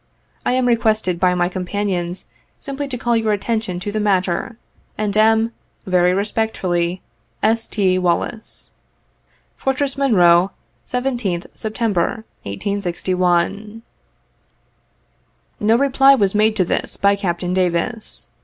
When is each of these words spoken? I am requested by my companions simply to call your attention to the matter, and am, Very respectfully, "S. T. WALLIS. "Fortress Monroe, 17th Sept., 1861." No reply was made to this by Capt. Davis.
I 0.47 0.53
am 0.53 0.65
requested 0.67 1.19
by 1.19 1.35
my 1.35 1.47
companions 1.47 2.31
simply 2.57 2.87
to 2.87 2.97
call 2.97 3.15
your 3.15 3.33
attention 3.33 3.79
to 3.81 3.91
the 3.91 3.99
matter, 3.99 4.57
and 4.97 5.15
am, 5.15 5.51
Very 5.85 6.11
respectfully, 6.11 7.03
"S. 7.43 7.67
T. 7.67 7.99
WALLIS. 7.99 8.71
"Fortress 9.57 9.99
Monroe, 9.99 10.49
17th 10.87 11.45
Sept., 11.55 11.81
1861." 12.43 13.83
No 15.59 15.75
reply 15.75 16.15
was 16.15 16.33
made 16.33 16.55
to 16.55 16.65
this 16.65 16.97
by 16.97 17.15
Capt. 17.15 17.41
Davis. 17.53 18.25